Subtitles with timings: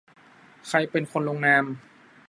[0.67, 1.63] ใครเป็นคนลงนาม